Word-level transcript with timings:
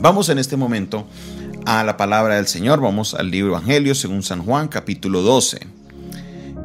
Vamos 0.00 0.28
en 0.28 0.38
este 0.38 0.56
momento 0.56 1.08
a 1.66 1.82
la 1.82 1.96
palabra 1.96 2.36
del 2.36 2.46
Señor, 2.46 2.80
vamos 2.80 3.14
al 3.14 3.32
libro 3.32 3.50
Evangelio 3.50 3.96
según 3.96 4.22
San 4.22 4.44
Juan 4.44 4.68
capítulo 4.68 5.22
12. 5.22 5.58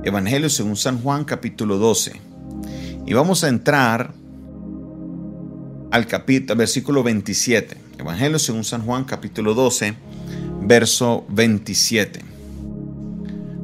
Evangelio 0.04 0.52
según 0.52 0.76
San 0.76 1.02
Juan 1.02 1.26
capítulo 1.26 1.80
12. 1.80 2.14
Y 3.08 3.14
vamos 3.14 3.44
a 3.44 3.48
entrar 3.48 4.14
al 5.90 6.06
capítulo, 6.06 6.56
versículo 6.56 7.02
27. 7.02 7.76
Evangelio 7.98 8.38
según 8.38 8.64
San 8.64 8.86
Juan 8.86 9.04
capítulo 9.04 9.56
12, 9.56 9.96
verso 10.62 11.26
27. 11.30 12.20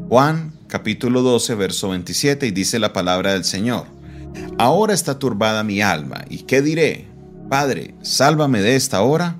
Juan 0.10 0.52
capítulo 0.68 1.22
12, 1.22 1.54
verso 1.54 1.90
27 1.90 2.48
y 2.48 2.52
dice 2.52 2.80
la 2.80 2.92
palabra 2.92 3.34
del 3.34 3.44
Señor. 3.44 3.86
Ahora 4.58 4.96
está 4.96 5.20
turbada 5.20 5.64
mi 5.64 5.84
alma, 5.84 6.26
¿y 6.28 6.40
qué 6.40 6.64
diré? 6.64 7.06
Padre, 7.52 7.94
sálvame 8.02 8.62
de 8.62 8.76
esta 8.76 9.02
hora, 9.02 9.36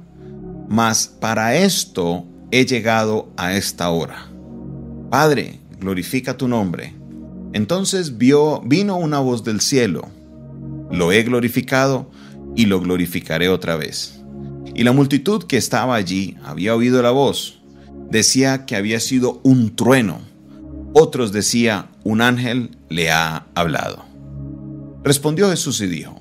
mas 0.70 1.08
para 1.08 1.56
esto 1.56 2.26
he 2.52 2.66
llegado 2.66 3.34
a 3.36 3.56
esta 3.56 3.90
hora. 3.90 4.30
Padre, 5.10 5.60
glorifica 5.80 6.38
tu 6.38 6.48
nombre. 6.48 6.94
Entonces 7.54 8.18
vio, 8.18 8.62
vino 8.62 8.98
una 8.98 9.20
voz 9.20 9.44
del 9.44 9.62
cielo. 9.62 10.08
Lo 10.92 11.12
he 11.12 11.24
glorificado 11.24 12.12
y 12.56 12.68
lo 12.68 12.80
glorificaré 12.80 13.50
otra 13.50 13.76
vez. 13.76 14.22
Y 14.76 14.84
la 14.84 14.92
multitud 14.92 15.44
que 15.44 15.58
estaba 15.58 15.96
allí 15.96 16.38
había 16.44 16.76
oído 16.76 17.02
la 17.02 17.12
voz. 17.12 17.60
Decía 18.10 18.66
que 18.66 18.76
había 18.76 19.00
sido 19.00 19.42
un 19.44 19.76
trueno. 19.76 20.22
Otros 20.94 21.32
decía, 21.32 21.90
un 22.04 22.22
ángel 22.22 22.78
le 22.90 23.12
ha 23.12 23.48
hablado. 23.56 24.06
Respondió 25.04 25.50
Jesús 25.50 25.82
y 25.82 25.88
dijo, 25.88 26.20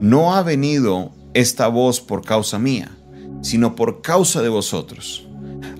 no 0.00 0.34
ha 0.34 0.42
venido 0.42 1.12
esta 1.34 1.68
voz 1.68 2.00
por 2.00 2.24
causa 2.24 2.58
mía, 2.58 2.90
sino 3.40 3.74
por 3.74 4.02
causa 4.02 4.42
de 4.42 4.48
vosotros. 4.48 5.26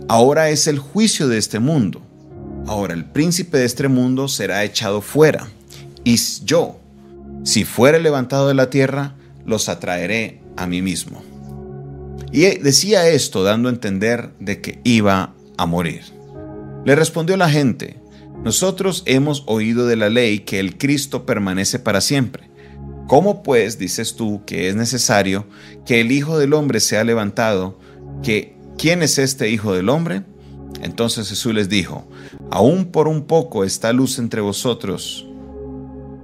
Ahora 0.09 0.51
es 0.51 0.67
el 0.67 0.79
juicio 0.79 1.28
de 1.28 1.39
este 1.39 1.59
mundo. 1.59 2.03
Ahora 2.67 2.95
el 2.95 3.05
príncipe 3.05 3.59
de 3.59 3.64
este 3.64 3.89
mundo 3.89 4.28
será 4.28 4.64
echado 4.64 5.01
fuera. 5.01 5.48
Y 6.05 6.17
yo, 6.45 6.79
si 7.45 7.64
fuere 7.64 8.01
levantado 8.01 8.48
de 8.48 8.55
la 8.55 8.70
tierra, 8.70 9.14
los 9.45 9.69
atraeré 9.69 10.41
a 10.56 10.67
mí 10.67 10.83
mismo. 10.83 11.23
Y 12.33 12.59
decía 12.59 13.09
esto 13.09 13.42
dando 13.42 13.69
a 13.69 13.73
entender 13.73 14.31
de 14.39 14.61
que 14.61 14.81
iba 14.84 15.34
a 15.56 15.67
morir. 15.67 16.03
Le 16.84 16.95
respondió 16.95 17.36
la 17.36 17.48
gente, 17.48 17.98
nosotros 18.45 19.03
hemos 19.06 19.45
oído 19.47 19.86
de 19.86 19.97
la 19.97 20.09
ley 20.09 20.41
que 20.41 20.61
el 20.61 20.79
Cristo 20.79 21.27
permanece 21.27 21.79
para 21.79 22.01
siempre. 22.01 22.48
¿Cómo 23.09 23.42
pues 23.42 23.78
dices 23.78 24.17
tú 24.17 24.42
que 24.45 24.69
es 24.69 24.77
necesario 24.77 25.47
que 25.87 26.03
el 26.03 26.12
Hijo 26.12 26.39
del 26.39 26.53
Hombre 26.53 26.78
sea 26.78 27.05
levantado? 27.05 27.78
¿Que 28.23 28.55
quién 28.77 29.03
es 29.03 29.17
este 29.17 29.48
Hijo 29.48 29.73
del 29.73 29.89
Hombre? 29.89 30.25
Entonces 30.83 31.31
Jesús 31.31 31.55
les 31.55 31.70
dijo, 31.70 32.06
aún 32.51 32.92
por 32.92 33.09
un 33.09 33.25
poco 33.25 33.64
está 33.64 33.95
luz 33.95 34.19
entre 34.19 34.42
vosotros. 34.42 35.27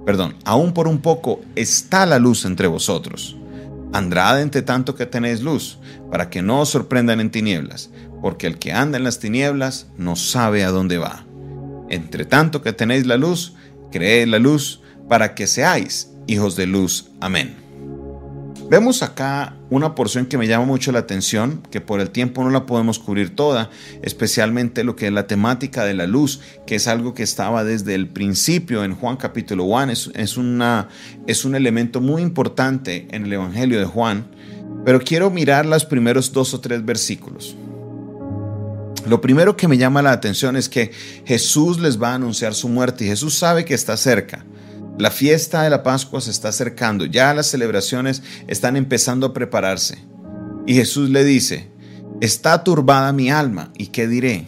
Perdón, 0.05 0.35
aún 0.45 0.75
por 0.75 0.87
un 0.87 0.99
poco 0.99 1.41
está 1.55 2.05
la 2.05 2.19
luz 2.19 2.45
entre 2.45 2.67
vosotros. 2.67 3.35
Andrad 3.91 4.39
entre 4.39 4.61
tanto 4.61 4.93
que 4.93 5.07
tenéis 5.07 5.41
luz, 5.41 5.79
para 6.11 6.29
que 6.29 6.43
no 6.43 6.61
os 6.61 6.69
sorprendan 6.69 7.19
en 7.19 7.31
tinieblas, 7.31 7.89
porque 8.21 8.45
el 8.45 8.59
que 8.59 8.73
anda 8.73 8.99
en 8.99 9.05
las 9.05 9.17
tinieblas 9.17 9.87
no 9.97 10.15
sabe 10.15 10.63
a 10.63 10.69
dónde 10.69 10.99
va. 10.99 11.25
Entre 11.89 12.25
tanto 12.25 12.61
que 12.61 12.73
tenéis 12.73 13.07
la 13.07 13.17
luz, 13.17 13.55
creed 13.91 14.27
la 14.27 14.37
luz, 14.37 14.83
para 15.09 15.33
que 15.33 15.47
seáis 15.47 16.11
hijos 16.27 16.55
de 16.55 16.67
luz. 16.67 17.07
Amén. 17.19 17.65
Vemos 18.67 19.03
acá 19.03 19.55
una 19.69 19.93
porción 19.93 20.25
que 20.25 20.39
me 20.39 20.47
llama 20.47 20.65
mucho 20.65 20.91
la 20.91 20.99
atención, 20.99 21.61
que 21.69 21.81
por 21.81 21.99
el 21.99 22.09
tiempo 22.09 22.43
no 22.43 22.49
la 22.49 22.65
podemos 22.65 22.97
cubrir 22.97 23.35
toda, 23.35 23.69
especialmente 24.01 24.83
lo 24.83 24.95
que 24.95 25.07
es 25.07 25.13
la 25.13 25.27
temática 25.27 25.85
de 25.85 25.93
la 25.93 26.07
luz, 26.07 26.41
que 26.65 26.75
es 26.75 26.87
algo 26.87 27.13
que 27.13 27.21
estaba 27.21 27.63
desde 27.63 27.93
el 27.93 28.07
principio 28.07 28.83
en 28.83 28.95
Juan 28.95 29.17
capítulo 29.17 29.65
1, 29.65 29.91
es, 29.91 30.09
es, 30.15 30.37
una, 30.37 30.89
es 31.27 31.45
un 31.45 31.53
elemento 31.53 32.01
muy 32.01 32.23
importante 32.23 33.07
en 33.11 33.25
el 33.25 33.33
Evangelio 33.33 33.77
de 33.77 33.85
Juan, 33.85 34.25
pero 34.83 34.99
quiero 34.99 35.29
mirar 35.29 35.67
los 35.67 35.85
primeros 35.85 36.33
dos 36.33 36.55
o 36.55 36.59
tres 36.59 36.83
versículos. 36.83 37.55
Lo 39.07 39.21
primero 39.21 39.55
que 39.55 39.67
me 39.67 39.77
llama 39.77 40.01
la 40.01 40.11
atención 40.11 40.55
es 40.55 40.69
que 40.69 40.91
Jesús 41.25 41.79
les 41.79 42.01
va 42.01 42.13
a 42.13 42.15
anunciar 42.15 42.55
su 42.55 42.67
muerte 42.67 43.05
y 43.05 43.09
Jesús 43.09 43.35
sabe 43.35 43.63
que 43.63 43.75
está 43.75 43.95
cerca. 43.95 44.43
La 44.97 45.11
fiesta 45.11 45.63
de 45.63 45.69
la 45.69 45.83
Pascua 45.83 46.21
se 46.21 46.31
está 46.31 46.49
acercando, 46.49 47.05
ya 47.05 47.33
las 47.33 47.47
celebraciones 47.47 48.23
están 48.47 48.77
empezando 48.77 49.27
a 49.27 49.33
prepararse. 49.33 49.97
Y 50.65 50.73
Jesús 50.75 51.09
le 51.09 51.23
dice, 51.23 51.69
está 52.21 52.63
turbada 52.63 53.11
mi 53.11 53.29
alma, 53.29 53.71
¿y 53.77 53.87
qué 53.87 54.07
diré? 54.07 54.47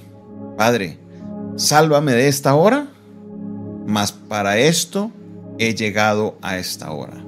Padre, 0.57 0.99
sálvame 1.57 2.13
de 2.13 2.29
esta 2.29 2.55
hora, 2.55 2.87
mas 3.85 4.13
para 4.13 4.57
esto 4.57 5.11
he 5.59 5.75
llegado 5.75 6.37
a 6.41 6.57
esta 6.57 6.91
hora. 6.91 7.23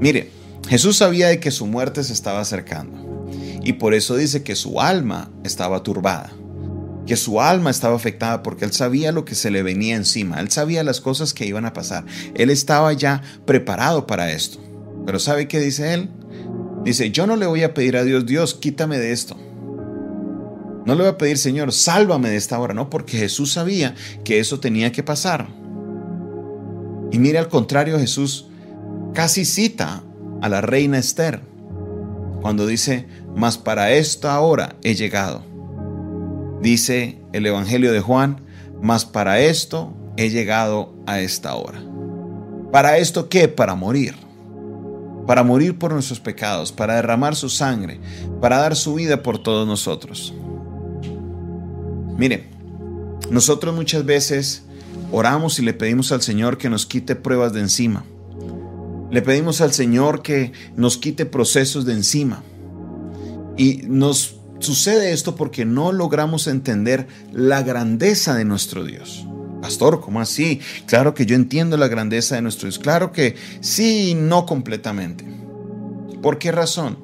Mire, 0.00 0.30
Jesús 0.68 0.96
sabía 0.96 1.28
de 1.28 1.38
que 1.38 1.52
su 1.52 1.66
muerte 1.66 2.02
se 2.02 2.12
estaba 2.12 2.40
acercando 2.40 3.28
y 3.62 3.74
por 3.74 3.94
eso 3.94 4.16
dice 4.16 4.42
que 4.42 4.56
su 4.56 4.80
alma 4.80 5.30
estaba 5.44 5.82
turbada 5.82 6.32
que 7.08 7.16
su 7.16 7.40
alma 7.40 7.70
estaba 7.70 7.96
afectada 7.96 8.42
porque 8.42 8.66
él 8.66 8.72
sabía 8.72 9.12
lo 9.12 9.24
que 9.24 9.34
se 9.34 9.50
le 9.50 9.62
venía 9.62 9.96
encima, 9.96 10.40
él 10.40 10.50
sabía 10.50 10.84
las 10.84 11.00
cosas 11.00 11.32
que 11.32 11.46
iban 11.46 11.64
a 11.64 11.72
pasar, 11.72 12.04
él 12.34 12.50
estaba 12.50 12.92
ya 12.92 13.22
preparado 13.46 14.06
para 14.06 14.30
esto. 14.30 14.58
Pero 15.06 15.18
¿sabe 15.18 15.48
qué 15.48 15.58
dice 15.58 15.94
él? 15.94 16.10
Dice, 16.84 17.10
yo 17.10 17.26
no 17.26 17.36
le 17.36 17.46
voy 17.46 17.62
a 17.62 17.72
pedir 17.72 17.96
a 17.96 18.04
Dios, 18.04 18.26
Dios, 18.26 18.54
quítame 18.54 18.98
de 18.98 19.12
esto. 19.12 19.38
No 20.84 20.94
le 20.94 21.00
voy 21.00 21.06
a 21.06 21.16
pedir, 21.16 21.38
Señor, 21.38 21.72
sálvame 21.72 22.28
de 22.28 22.36
esta 22.36 22.58
hora, 22.58 22.74
no, 22.74 22.90
porque 22.90 23.16
Jesús 23.16 23.52
sabía 23.52 23.94
que 24.22 24.38
eso 24.38 24.60
tenía 24.60 24.92
que 24.92 25.02
pasar. 25.02 25.48
Y 27.10 27.18
mire 27.18 27.38
al 27.38 27.48
contrario, 27.48 27.98
Jesús 27.98 28.48
casi 29.14 29.46
cita 29.46 30.02
a 30.42 30.48
la 30.50 30.60
reina 30.60 30.98
Esther 30.98 31.40
cuando 32.42 32.66
dice, 32.66 33.06
mas 33.34 33.56
para 33.56 33.92
esta 33.92 34.38
hora 34.40 34.76
he 34.82 34.94
llegado. 34.94 35.42
Dice 36.62 37.18
el 37.32 37.46
Evangelio 37.46 37.92
de 37.92 38.00
Juan, 38.00 38.40
mas 38.82 39.04
para 39.04 39.40
esto 39.40 39.94
he 40.16 40.30
llegado 40.30 40.94
a 41.06 41.20
esta 41.20 41.54
hora. 41.54 41.80
¿Para 42.72 42.98
esto 42.98 43.28
qué? 43.28 43.48
Para 43.48 43.74
morir. 43.74 44.14
Para 45.26 45.42
morir 45.44 45.78
por 45.78 45.92
nuestros 45.92 46.20
pecados, 46.20 46.72
para 46.72 46.96
derramar 46.96 47.36
su 47.36 47.48
sangre, 47.48 48.00
para 48.40 48.58
dar 48.58 48.76
su 48.76 48.94
vida 48.94 49.22
por 49.22 49.42
todos 49.42 49.66
nosotros. 49.66 50.34
Mire, 52.16 52.48
nosotros 53.30 53.74
muchas 53.74 54.04
veces 54.04 54.64
oramos 55.12 55.58
y 55.58 55.62
le 55.62 55.74
pedimos 55.74 56.12
al 56.12 56.22
Señor 56.22 56.58
que 56.58 56.70
nos 56.70 56.86
quite 56.86 57.14
pruebas 57.14 57.52
de 57.52 57.60
encima. 57.60 58.04
Le 59.10 59.22
pedimos 59.22 59.60
al 59.60 59.72
Señor 59.72 60.22
que 60.22 60.52
nos 60.76 60.98
quite 60.98 61.26
procesos 61.26 61.84
de 61.84 61.92
encima. 61.92 62.42
Y 63.56 63.82
nos 63.86 64.37
Sucede 64.60 65.12
esto 65.12 65.36
porque 65.36 65.64
no 65.64 65.92
logramos 65.92 66.46
entender 66.46 67.06
la 67.32 67.62
grandeza 67.62 68.34
de 68.34 68.44
nuestro 68.44 68.84
Dios. 68.84 69.24
Pastor, 69.62 70.00
¿cómo 70.00 70.20
así? 70.20 70.60
Claro 70.86 71.14
que 71.14 71.26
yo 71.26 71.34
entiendo 71.36 71.76
la 71.76 71.88
grandeza 71.88 72.36
de 72.36 72.42
nuestro 72.42 72.66
Dios. 72.66 72.78
Claro 72.78 73.12
que 73.12 73.36
sí 73.60 74.10
y 74.10 74.14
no 74.14 74.46
completamente. 74.46 75.24
¿Por 76.22 76.38
qué 76.38 76.52
razón? 76.52 76.98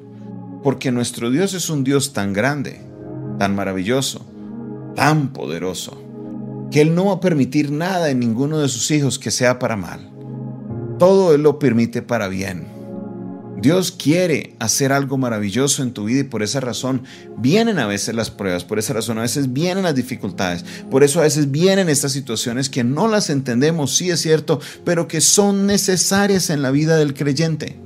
Porque 0.63 0.91
nuestro 0.91 1.29
Dios 1.29 1.53
es 1.53 1.69
un 1.69 1.83
Dios 1.83 2.13
tan 2.13 2.33
grande, 2.33 2.81
tan 3.39 3.55
maravilloso, 3.55 4.25
tan 4.95 5.31
poderoso, 5.31 6.01
que 6.71 6.81
Él 6.81 6.95
no 6.95 7.05
va 7.05 7.13
a 7.13 7.19
permitir 7.19 7.71
nada 7.71 8.09
en 8.09 8.19
ninguno 8.19 8.59
de 8.59 8.67
sus 8.67 8.89
hijos 8.91 9.19
que 9.19 9.31
sea 9.31 9.59
para 9.59 9.77
mal. 9.77 10.11
Todo 10.99 11.33
Él 11.35 11.43
lo 11.43 11.59
permite 11.59 12.01
para 12.01 12.27
bien. 12.27 12.74
Dios 13.61 13.91
quiere 13.91 14.55
hacer 14.59 14.91
algo 14.91 15.17
maravilloso 15.17 15.81
en 15.81 15.93
tu 15.93 16.05
vida 16.05 16.21
y 16.21 16.23
por 16.23 16.43
esa 16.43 16.59
razón 16.59 17.03
vienen 17.37 17.79
a 17.79 17.87
veces 17.87 18.13
las 18.13 18.29
pruebas, 18.29 18.65
por 18.65 18.79
esa 18.79 18.93
razón 18.93 19.17
a 19.17 19.21
veces 19.21 19.53
vienen 19.53 19.85
las 19.85 19.95
dificultades, 19.95 20.65
por 20.91 21.03
eso 21.03 21.19
a 21.19 21.23
veces 21.23 21.51
vienen 21.51 21.89
estas 21.89 22.11
situaciones 22.11 22.69
que 22.69 22.83
no 22.83 23.07
las 23.07 23.29
entendemos, 23.29 23.95
sí 23.95 24.09
es 24.09 24.21
cierto, 24.21 24.59
pero 24.83 25.07
que 25.07 25.21
son 25.21 25.65
necesarias 25.67 26.49
en 26.49 26.61
la 26.61 26.71
vida 26.71 26.97
del 26.97 27.13
creyente 27.13 27.79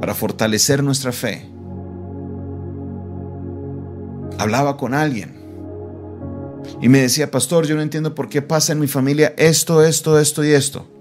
para 0.00 0.14
fortalecer 0.14 0.82
nuestra 0.82 1.12
fe. 1.12 1.48
Hablaba 4.38 4.76
con 4.76 4.94
alguien 4.94 5.34
y 6.80 6.88
me 6.88 7.00
decía, 7.00 7.30
pastor, 7.30 7.66
yo 7.66 7.74
no 7.74 7.82
entiendo 7.82 8.14
por 8.14 8.28
qué 8.28 8.42
pasa 8.42 8.72
en 8.72 8.80
mi 8.80 8.86
familia 8.86 9.34
esto, 9.36 9.84
esto, 9.84 10.18
esto 10.18 10.44
y 10.44 10.50
esto 10.50 10.93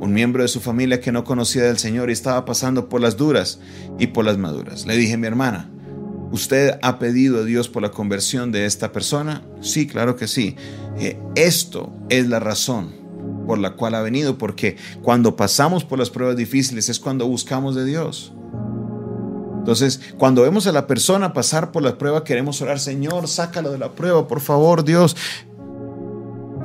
un 0.00 0.12
miembro 0.12 0.42
de 0.42 0.48
su 0.48 0.60
familia 0.60 1.00
que 1.00 1.12
no 1.12 1.24
conocía 1.24 1.64
del 1.64 1.78
Señor 1.78 2.10
y 2.10 2.12
estaba 2.12 2.44
pasando 2.44 2.88
por 2.88 3.00
las 3.00 3.16
duras 3.16 3.60
y 3.98 4.08
por 4.08 4.24
las 4.24 4.38
maduras. 4.38 4.86
Le 4.86 4.96
dije, 4.96 5.16
mi 5.16 5.26
hermana, 5.26 5.70
¿usted 6.30 6.78
ha 6.82 6.98
pedido 6.98 7.40
a 7.40 7.44
Dios 7.44 7.68
por 7.68 7.82
la 7.82 7.90
conversión 7.90 8.52
de 8.52 8.66
esta 8.66 8.92
persona? 8.92 9.42
Sí, 9.60 9.86
claro 9.86 10.16
que 10.16 10.28
sí. 10.28 10.56
Eh, 10.98 11.18
esto 11.34 11.92
es 12.08 12.28
la 12.28 12.38
razón 12.38 12.92
por 13.46 13.58
la 13.58 13.74
cual 13.76 13.94
ha 13.94 14.02
venido, 14.02 14.38
porque 14.38 14.76
cuando 15.02 15.34
pasamos 15.34 15.84
por 15.84 15.98
las 15.98 16.10
pruebas 16.10 16.36
difíciles 16.36 16.88
es 16.88 17.00
cuando 17.00 17.26
buscamos 17.26 17.74
de 17.74 17.84
Dios. 17.84 18.32
Entonces, 19.58 20.00
cuando 20.16 20.42
vemos 20.42 20.66
a 20.66 20.72
la 20.72 20.86
persona 20.86 21.32
pasar 21.32 21.72
por 21.72 21.82
la 21.82 21.98
prueba, 21.98 22.24
queremos 22.24 22.62
orar, 22.62 22.78
Señor, 22.78 23.28
sácalo 23.28 23.70
de 23.70 23.78
la 23.78 23.92
prueba, 23.92 24.26
por 24.26 24.40
favor, 24.40 24.84
Dios. 24.84 25.16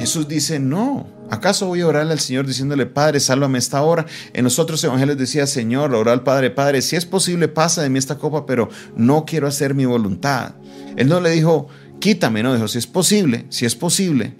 Jesús 0.03 0.27
dice, 0.27 0.59
no, 0.59 1.07
¿acaso 1.29 1.67
voy 1.67 1.79
a 1.79 1.87
orarle 1.87 2.11
al 2.11 2.19
Señor 2.19 2.45
diciéndole, 2.45 2.85
Padre, 2.85 3.21
sálvame 3.21 3.57
esta 3.57 3.81
hora? 3.83 4.05
En 4.33 4.43
los 4.43 4.59
otros 4.59 4.83
evangelios 4.83 5.17
decía, 5.17 5.47
Señor, 5.47 5.95
orar 5.95 6.11
al 6.11 6.23
Padre, 6.23 6.49
Padre, 6.49 6.81
si 6.81 6.97
es 6.97 7.05
posible, 7.05 7.47
pasa 7.47 7.83
de 7.83 7.89
mí 7.89 7.99
esta 7.99 8.17
copa, 8.17 8.45
pero 8.45 8.67
no 8.97 9.23
quiero 9.23 9.47
hacer 9.47 9.73
mi 9.73 9.85
voluntad. 9.85 10.55
Él 10.97 11.07
no 11.07 11.21
le 11.21 11.29
dijo, 11.29 11.69
quítame, 12.01 12.43
no, 12.43 12.53
dijo, 12.53 12.67
si 12.67 12.79
es 12.79 12.85
posible, 12.85 13.45
si 13.47 13.65
es 13.65 13.75
posible. 13.75 14.35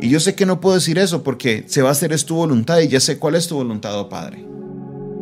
Y 0.00 0.08
yo 0.08 0.20
sé 0.20 0.36
que 0.36 0.46
no 0.46 0.60
puedo 0.60 0.76
decir 0.76 1.00
eso 1.00 1.24
porque 1.24 1.64
se 1.66 1.82
va 1.82 1.88
a 1.88 1.92
hacer 1.92 2.12
es 2.12 2.24
tu 2.24 2.36
voluntad 2.36 2.78
y 2.78 2.86
ya 2.86 3.00
sé 3.00 3.18
cuál 3.18 3.34
es 3.34 3.48
tu 3.48 3.56
voluntad, 3.56 3.98
oh 3.98 4.08
Padre. 4.08 4.46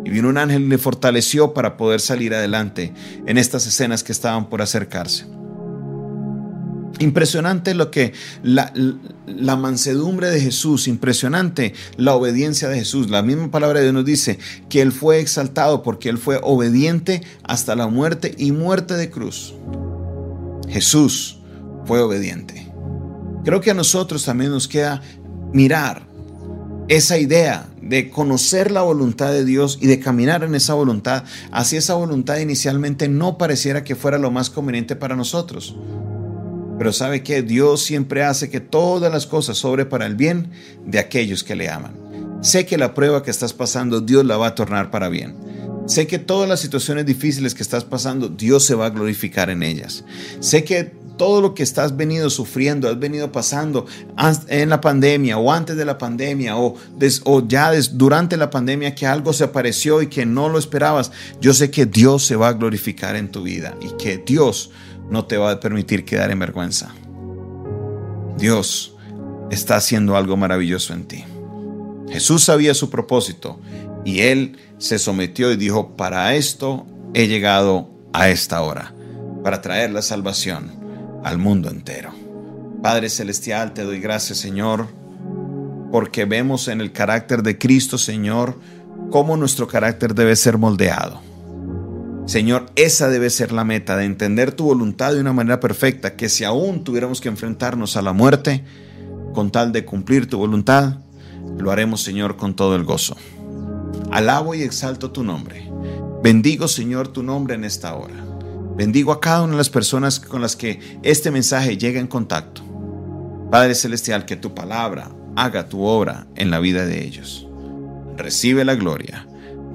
Y 0.04 0.10
vino 0.10 0.28
un 0.28 0.36
ángel 0.36 0.64
y 0.64 0.68
le 0.68 0.76
fortaleció 0.76 1.54
para 1.54 1.78
poder 1.78 2.02
salir 2.02 2.34
adelante 2.34 2.92
en 3.24 3.38
estas 3.38 3.66
escenas 3.66 4.04
que 4.04 4.12
estaban 4.12 4.50
por 4.50 4.60
acercarse. 4.60 5.24
Impresionante 7.00 7.72
lo 7.74 7.90
que 7.90 8.12
la, 8.42 8.70
mansedumbre 9.56 10.28
de 10.28 10.38
Jesús, 10.38 10.86
impresionante 10.86 11.72
la 11.96 12.14
obediencia 12.14 12.68
de 12.68 12.78
Jesús. 12.78 13.08
La 13.08 13.22
misma 13.22 13.50
palabra 13.50 13.78
de 13.78 13.86
Dios 13.86 13.94
nos 13.94 14.04
dice 14.04 14.38
que 14.68 14.82
Él 14.82 14.92
fue 14.92 15.18
exaltado 15.18 15.82
porque 15.82 16.10
Él 16.10 16.18
fue 16.18 16.38
obediente 16.42 17.22
hasta 17.42 17.74
la 17.74 17.86
muerte 17.86 18.34
y 18.36 18.52
muerte 18.52 18.94
de 18.94 19.08
cruz. 19.08 19.54
Jesús 20.68 21.38
fue 21.86 22.00
obediente. 22.00 22.70
Creo 23.46 23.62
que 23.62 23.70
a 23.70 23.74
nosotros 23.74 24.22
también 24.26 24.50
nos 24.50 24.68
queda 24.68 25.00
mirar 25.54 26.06
esa 26.88 27.16
idea 27.16 27.66
de 27.80 28.10
conocer 28.10 28.70
la 28.70 28.82
voluntad 28.82 29.32
de 29.32 29.46
Dios 29.46 29.78
y 29.80 29.86
de 29.86 30.00
caminar 30.00 30.44
en 30.44 30.54
esa 30.54 30.74
voluntad, 30.74 31.24
así 31.50 31.76
esa 31.76 31.94
voluntad 31.94 32.36
inicialmente 32.38 33.08
no 33.08 33.38
pareciera 33.38 33.84
que 33.84 33.96
fuera 33.96 34.18
lo 34.18 34.30
más 34.30 34.50
conveniente 34.50 34.96
para 34.96 35.16
nosotros. 35.16 35.74
Pero 36.80 36.94
sabe 36.94 37.22
que 37.22 37.42
Dios 37.42 37.82
siempre 37.82 38.24
hace 38.24 38.48
que 38.48 38.58
todas 38.58 39.12
las 39.12 39.26
cosas 39.26 39.58
sobre 39.58 39.84
para 39.84 40.06
el 40.06 40.16
bien 40.16 40.50
de 40.86 40.98
aquellos 40.98 41.44
que 41.44 41.54
le 41.54 41.68
aman. 41.68 41.92
Sé 42.40 42.64
que 42.64 42.78
la 42.78 42.94
prueba 42.94 43.22
que 43.22 43.30
estás 43.30 43.52
pasando, 43.52 44.00
Dios 44.00 44.24
la 44.24 44.38
va 44.38 44.46
a 44.46 44.54
tornar 44.54 44.90
para 44.90 45.10
bien. 45.10 45.36
Sé 45.84 46.06
que 46.06 46.18
todas 46.18 46.48
las 46.48 46.60
situaciones 46.60 47.04
difíciles 47.04 47.54
que 47.54 47.62
estás 47.62 47.84
pasando, 47.84 48.30
Dios 48.30 48.64
se 48.64 48.74
va 48.74 48.86
a 48.86 48.90
glorificar 48.90 49.50
en 49.50 49.62
ellas. 49.62 50.06
Sé 50.40 50.64
que 50.64 50.84
todo 51.18 51.42
lo 51.42 51.52
que 51.52 51.62
estás 51.62 51.98
venido 51.98 52.30
sufriendo, 52.30 52.88
has 52.88 52.98
venido 52.98 53.30
pasando 53.30 53.84
en 54.48 54.70
la 54.70 54.80
pandemia 54.80 55.36
o 55.36 55.52
antes 55.52 55.76
de 55.76 55.84
la 55.84 55.98
pandemia 55.98 56.56
o, 56.56 56.76
o 57.24 57.46
ya 57.46 57.72
durante 57.92 58.38
la 58.38 58.48
pandemia 58.48 58.94
que 58.94 59.06
algo 59.06 59.34
se 59.34 59.44
apareció 59.44 60.00
y 60.00 60.06
que 60.06 60.24
no 60.24 60.48
lo 60.48 60.58
esperabas, 60.58 61.12
yo 61.42 61.52
sé 61.52 61.70
que 61.70 61.84
Dios 61.84 62.24
se 62.24 62.36
va 62.36 62.48
a 62.48 62.54
glorificar 62.54 63.16
en 63.16 63.30
tu 63.30 63.42
vida 63.42 63.76
y 63.82 64.02
que 64.02 64.16
Dios 64.16 64.70
no 65.10 65.24
te 65.26 65.36
va 65.36 65.50
a 65.50 65.60
permitir 65.60 66.04
quedar 66.04 66.30
en 66.30 66.38
vergüenza. 66.38 66.94
Dios 68.38 68.96
está 69.50 69.76
haciendo 69.76 70.16
algo 70.16 70.36
maravilloso 70.36 70.94
en 70.94 71.04
ti. 71.04 71.24
Jesús 72.08 72.44
sabía 72.44 72.74
su 72.74 72.90
propósito 72.90 73.60
y 74.04 74.20
él 74.20 74.56
se 74.78 74.98
sometió 74.98 75.52
y 75.52 75.56
dijo, 75.56 75.96
para 75.96 76.34
esto 76.34 76.86
he 77.12 77.28
llegado 77.28 77.90
a 78.12 78.28
esta 78.28 78.62
hora, 78.62 78.94
para 79.44 79.60
traer 79.60 79.90
la 79.90 80.02
salvación 80.02 80.70
al 81.22 81.38
mundo 81.38 81.68
entero. 81.68 82.12
Padre 82.82 83.10
Celestial, 83.10 83.74
te 83.74 83.84
doy 83.84 84.00
gracias, 84.00 84.38
Señor, 84.38 84.88
porque 85.92 86.24
vemos 86.24 86.68
en 86.68 86.80
el 86.80 86.92
carácter 86.92 87.42
de 87.42 87.58
Cristo, 87.58 87.98
Señor, 87.98 88.58
cómo 89.10 89.36
nuestro 89.36 89.66
carácter 89.68 90.14
debe 90.14 90.34
ser 90.36 90.56
moldeado. 90.56 91.20
Señor, 92.30 92.66
esa 92.76 93.08
debe 93.08 93.28
ser 93.28 93.50
la 93.50 93.64
meta, 93.64 93.96
de 93.96 94.04
entender 94.04 94.52
tu 94.52 94.62
voluntad 94.62 95.12
de 95.12 95.20
una 95.20 95.32
manera 95.32 95.58
perfecta, 95.58 96.14
que 96.14 96.28
si 96.28 96.44
aún 96.44 96.84
tuviéramos 96.84 97.20
que 97.20 97.28
enfrentarnos 97.28 97.96
a 97.96 98.02
la 98.02 98.12
muerte, 98.12 98.62
con 99.34 99.50
tal 99.50 99.72
de 99.72 99.84
cumplir 99.84 100.30
tu 100.30 100.38
voluntad, 100.38 100.98
lo 101.58 101.72
haremos, 101.72 102.02
Señor, 102.04 102.36
con 102.36 102.54
todo 102.54 102.76
el 102.76 102.84
gozo. 102.84 103.16
Alabo 104.12 104.54
y 104.54 104.62
exalto 104.62 105.10
tu 105.10 105.24
nombre. 105.24 105.68
Bendigo, 106.22 106.68
Señor, 106.68 107.08
tu 107.08 107.24
nombre 107.24 107.56
en 107.56 107.64
esta 107.64 107.96
hora. 107.96 108.24
Bendigo 108.76 109.10
a 109.10 109.18
cada 109.18 109.42
una 109.42 109.54
de 109.54 109.58
las 109.58 109.68
personas 109.68 110.20
con 110.20 110.40
las 110.40 110.54
que 110.54 110.78
este 111.02 111.32
mensaje 111.32 111.78
llega 111.78 111.98
en 111.98 112.06
contacto. 112.06 112.62
Padre 113.50 113.74
Celestial, 113.74 114.24
que 114.24 114.36
tu 114.36 114.54
palabra 114.54 115.10
haga 115.34 115.68
tu 115.68 115.82
obra 115.82 116.28
en 116.36 116.52
la 116.52 116.60
vida 116.60 116.86
de 116.86 117.04
ellos. 117.04 117.48
Recibe 118.16 118.64
la 118.64 118.76
gloria, 118.76 119.26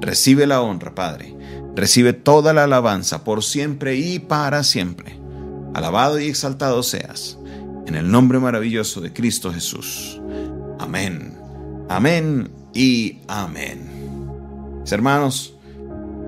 recibe 0.02 0.48
la 0.48 0.62
honra, 0.62 0.96
Padre. 0.96 1.36
Recibe 1.76 2.14
toda 2.14 2.54
la 2.54 2.64
alabanza 2.64 3.24
por 3.24 3.44
siempre 3.44 3.96
y 3.96 4.20
para 4.20 4.64
siempre. 4.64 5.20
Alabado 5.74 6.20
y 6.20 6.28
exaltado 6.28 6.84
seas, 6.84 7.38
en 7.86 7.96
el 7.96 8.10
nombre 8.10 8.40
maravilloso 8.40 9.02
de 9.02 9.12
Cristo 9.12 9.52
Jesús. 9.52 10.22
Amén, 10.80 11.38
amén 11.90 12.50
y 12.74 13.20
amén. 13.28 14.80
Mis 14.82 14.92
hermanos, 14.92 15.56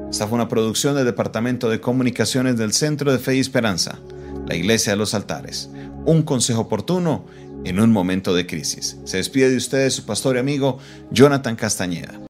esta 0.09 0.27
fue 0.27 0.35
una 0.35 0.49
producción 0.49 0.95
del 0.95 1.05
Departamento 1.05 1.69
de 1.69 1.79
Comunicaciones 1.79 2.57
del 2.57 2.73
Centro 2.73 3.11
de 3.11 3.19
Fe 3.19 3.35
y 3.35 3.39
Esperanza, 3.39 3.99
la 4.47 4.55
Iglesia 4.55 4.93
de 4.93 4.97
los 4.97 5.13
Altares. 5.13 5.69
Un 6.05 6.23
consejo 6.23 6.61
oportuno 6.61 7.25
en 7.65 7.79
un 7.79 7.91
momento 7.91 8.33
de 8.33 8.47
crisis. 8.47 8.97
Se 9.03 9.17
despide 9.17 9.49
de 9.49 9.57
ustedes 9.57 9.93
su 9.93 10.05
pastor 10.05 10.35
y 10.35 10.39
amigo 10.39 10.79
Jonathan 11.11 11.55
Castañeda. 11.55 12.19